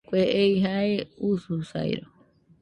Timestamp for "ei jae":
0.41-0.93